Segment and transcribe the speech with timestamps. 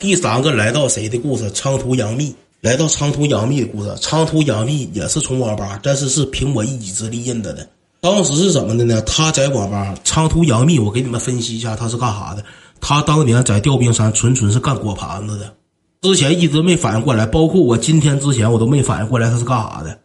[0.00, 1.50] 第三个来到谁的故事？
[1.52, 3.94] 长途杨幂来到长途杨幂的故事。
[4.00, 7.68] 长途杨幂也是从网吧，但是是凭我一己之力认得的。
[8.00, 9.02] 当时是怎么的呢？
[9.02, 12.42] 他在网吧，长途杨幂，我给你们分析一下，他是干啥的？
[12.80, 15.52] 他当年在吊冰山纯纯是干果盘子的，
[16.00, 19.98] 之前一直没反应过来，包括我今天之前我都没反应过来他是干啥的，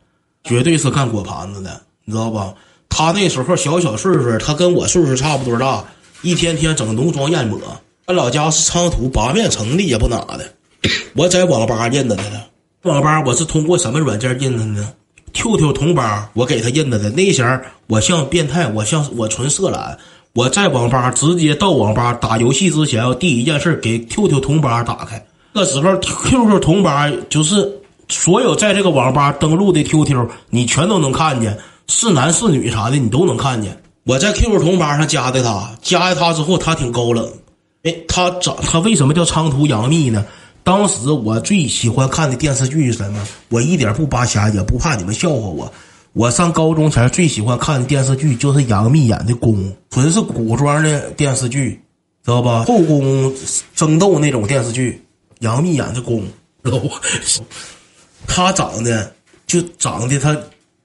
[0.43, 2.53] 绝对是干果盘子的，你知道吧？
[2.89, 5.85] 他那时候小小岁数，他跟我岁数差不多大，
[6.21, 7.57] 一天天整浓妆艳抹。
[8.05, 10.45] 俺老家是昌图八面城的，也不哪的。
[11.15, 12.39] 我在网吧认得他的，
[12.83, 14.93] 网吧我是通过什么软件认的呢
[15.33, 17.09] ？QQ 同吧，我给他认得的。
[17.09, 19.97] 那前我像变态，我像我纯色懒。
[20.33, 25.25] 我在网吧直接到网吧打游戏之前，第一件事给 QQ 同吧打开。
[25.51, 27.67] 那时候 QQ 同吧就是
[28.07, 33.81] 所有在这个网吧登录的 QQ，你全都能看见，是男是女啥的你都能看见。
[34.03, 37.27] 我在 QQ 同吧上加的他，加了他之后他挺高冷。
[37.85, 40.25] 哎，他长他为什么叫长途杨幂呢？
[40.63, 43.27] 当时我最喜欢看的电视剧是什么？
[43.49, 45.71] 我一点不扒瞎，也不怕你们笑话我。
[46.13, 51.79] 我上高中前最喜欢看的电视剧就是杨幂演的宫，纯是古装的电视剧，
[52.23, 52.63] 知道吧？
[52.63, 53.31] 后宫
[53.75, 54.99] 争斗那种电视剧，
[55.41, 56.23] 杨幂演的宫，
[56.63, 56.89] 知道不？
[58.25, 59.13] 她长得
[59.45, 60.35] 就长得她，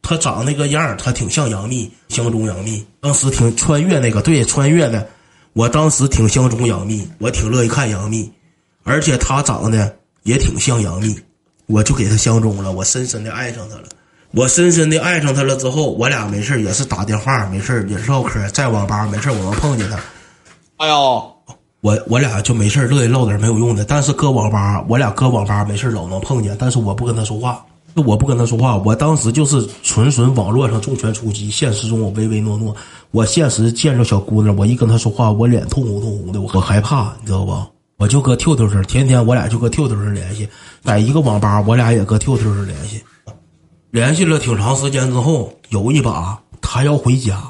[0.03, 2.85] 她长那个样她挺像杨幂，相中杨幂。
[3.01, 5.09] 当时挺穿越那个，对，穿越的。
[5.53, 8.31] 我当时挺相中杨幂，我挺乐意看杨幂，
[8.85, 11.19] 而且她长得也挺像杨幂，
[11.67, 13.85] 我就给她相中了，我深深的爱上她了。
[14.33, 19.99] 我深深的爱上她了之后，我俩没事也是打电话，没事也是唠嗑，在网吧没事我能碰见她。
[20.77, 21.35] 哎呦，
[21.81, 27.67] 我我俩就没事乐意唠点没有用的，但是搁网吧，我俩搁网吧没事老能碰见，但是我不跟她说话。
[27.95, 32.75] 我不跟他说话，我当时就是纯纯网络上重拳出击，现实中我唯唯诺诺。
[33.11, 37.69] 我现实见着小姑娘，我一跟她说话，我脸通红通红的，我我害怕，你知道吧？
[37.97, 40.49] 我就搁 QQ 上，天天我俩就搁 QQ 上联系，
[40.83, 43.03] 在一个网吧，我俩也搁 QQ 上联系。
[43.91, 47.43] 联系了挺长时间之后，有一把他要回家，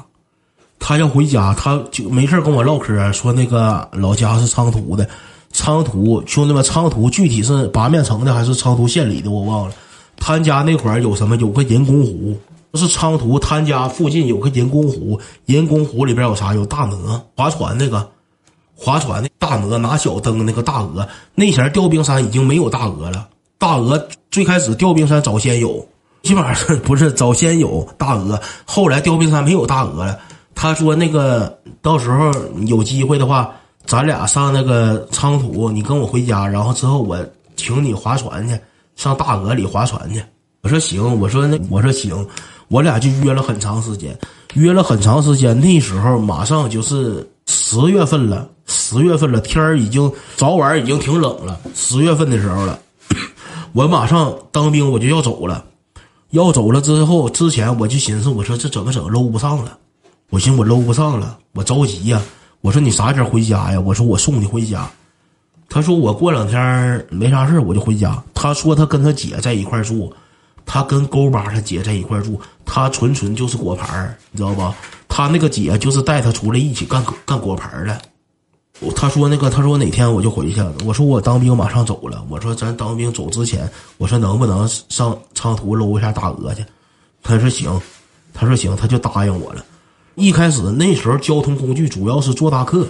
[0.79, 5.07] 他要回家，他就没事跟我唠嗑，说那个老家是昌图的，
[5.53, 9.75] 昌图兄弟们，昌图具体是八面城的还是昌图县里的，我忘了。
[10.23, 11.35] 他家那块儿有什么？
[11.37, 12.37] 有个人工湖，
[12.75, 13.39] 是昌图。
[13.39, 16.53] 他家附近有个人工湖，人工湖里边有啥？
[16.53, 18.07] 有大鹅，划船那个，
[18.75, 21.05] 划船的大鹅，拿小灯那个大鹅。
[21.33, 23.27] 那前吊冰山已经没有大鹅了，
[23.57, 25.83] 大鹅最开始吊冰山早先有，
[26.21, 28.39] 基本上是不是早先有大鹅？
[28.63, 30.19] 后来吊冰山没有大鹅了。
[30.53, 32.31] 他说那个到时候
[32.67, 33.51] 有机会的话，
[33.87, 37.17] 咱俩上那个昌图，你跟我回家，然后之后我
[37.55, 38.55] 请你划船去。
[38.95, 40.23] 上大鹅里划船去，
[40.61, 42.27] 我说行，我说那我说行，
[42.67, 44.17] 我俩就约了很长时间，
[44.53, 45.59] 约了很长时间。
[45.59, 51.59] 那时候马上就是十月份了，十月份了，天儿已经早晚已经挺冷了。
[51.73, 52.79] 十月份的时候了，
[53.73, 55.65] 我马上当兵，我就要走了。
[56.29, 59.77] 要走了之后，之前我就寻思，我说这怎么整搂不上了？
[60.29, 62.21] 我寻我搂不上了，我着急呀。
[62.61, 63.81] 我说你啥时候回家呀？
[63.81, 64.89] 我说我送你回家。
[65.73, 68.21] 他说我过两天没啥事我就回家。
[68.33, 70.13] 他说他跟他姐在一块住，
[70.65, 72.37] 他跟勾巴他姐在一块住。
[72.65, 74.75] 他纯纯就是果盘你知道吧？
[75.07, 78.01] 他那个姐就是带他出来一起干干果盘的。
[78.97, 80.73] 他说那个他说哪天我就回去了。
[80.85, 82.21] 我说我当兵马上走了。
[82.29, 86.65] 我说咱当兵走之前，我说能不能上长途搂一下大鹅去？
[87.23, 87.81] 他说行。
[88.33, 89.63] 他说行，他就答应我了。
[90.15, 92.85] 一开始那时候交通工具主要是坐大客，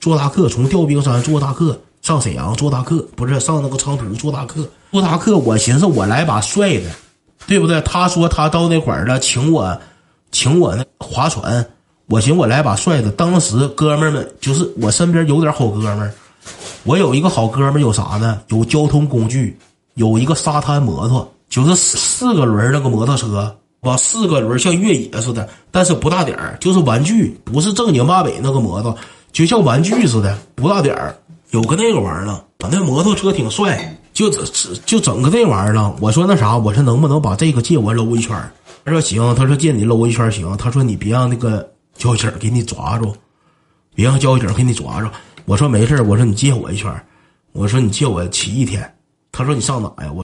[0.00, 1.78] 坐大客从吊冰山坐大客。
[2.02, 4.68] 上沈阳坐大客，不是上那个长途坐大客。
[4.90, 6.90] 坐大客，我寻思我来把帅的，
[7.46, 7.80] 对不对？
[7.82, 9.78] 他说他到那块儿了，请我，
[10.32, 11.64] 请我那划船。
[12.06, 13.08] 我寻我来把帅的。
[13.12, 16.12] 当时哥们儿们就是我身边有点好哥们儿，
[16.82, 18.40] 我有一个好哥们儿有啥呢？
[18.48, 19.56] 有交通工具，
[19.94, 23.96] 有一个沙滩摩托，就是四个轮那个摩托车，哇？
[23.96, 28.96] 四个轮像越野似的，但是不大点儿，就是玩具，不是正经八百那个摩托，
[29.30, 31.14] 就像玩具似的，不大点儿。
[31.50, 34.44] 有个那个玩意儿了，我那摩托车挺帅，就整
[34.86, 35.94] 就整个这玩意儿了。
[36.00, 38.36] 我说那啥，我说能不能把这个借我搂一圈
[38.84, 40.56] 他说行，他说借你搂一圈行。
[40.56, 43.14] 他说你别让那个交警给你抓住，
[43.94, 45.08] 别让交警给你抓住。
[45.44, 46.92] 我说没事我说你借我一圈
[47.52, 48.94] 我说你借我骑一天。
[49.32, 50.12] 他说你上哪呀？
[50.12, 50.18] 我。